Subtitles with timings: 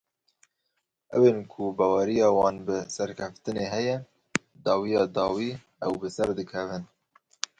[1.15, 3.95] Ew ên ku baweriya wan bi serkeftinê heye,
[4.65, 5.51] dawiya dawî
[5.85, 6.83] ew bi ser dikevin.